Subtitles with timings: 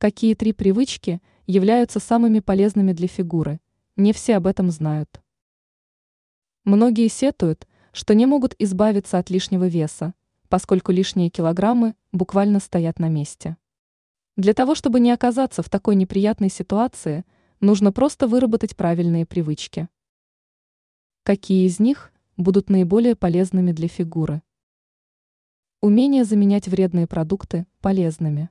[0.00, 3.58] Какие три привычки являются самыми полезными для фигуры?
[3.96, 5.20] Не все об этом знают.
[6.62, 10.14] Многие сетуют, что не могут избавиться от лишнего веса,
[10.48, 13.56] поскольку лишние килограммы буквально стоят на месте.
[14.36, 17.24] Для того, чтобы не оказаться в такой неприятной ситуации,
[17.58, 19.88] нужно просто выработать правильные привычки.
[21.24, 24.42] Какие из них будут наиболее полезными для фигуры?
[25.80, 28.50] Умение заменять вредные продукты полезными.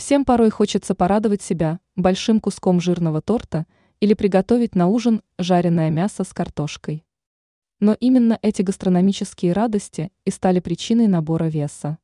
[0.00, 3.66] Всем порой хочется порадовать себя большим куском жирного торта
[4.00, 7.04] или приготовить на ужин жареное мясо с картошкой.
[7.80, 11.98] Но именно эти гастрономические радости и стали причиной набора веса.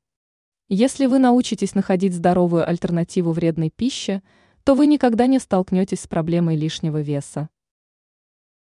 [0.69, 4.23] Если вы научитесь находить здоровую альтернативу вредной пище,
[4.63, 7.49] то вы никогда не столкнетесь с проблемой лишнего веса.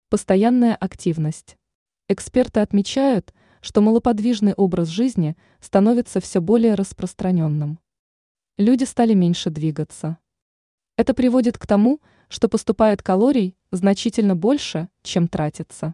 [0.08, 1.58] Постоянная активность.
[2.08, 7.80] Эксперты отмечают, что малоподвижный образ жизни становится все более распространенным
[8.58, 10.18] люди стали меньше двигаться.
[10.96, 15.94] Это приводит к тому, что поступает калорий значительно больше, чем тратится.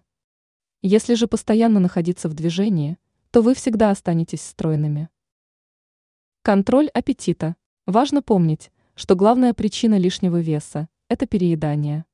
[0.82, 2.98] Если же постоянно находиться в движении,
[3.32, 5.10] то вы всегда останетесь стройными.
[6.42, 7.58] Контроль аппетита.
[7.86, 12.06] Важно помнить, что главная причина лишнего веса– это переедание.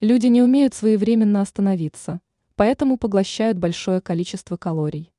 [0.00, 2.20] Люди не умеют своевременно остановиться,
[2.54, 5.10] поэтому поглощают большое количество калорий.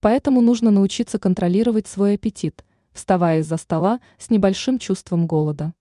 [0.00, 5.72] Поэтому нужно научиться контролировать свой аппетит– вставая из-за стола с небольшим чувством голода.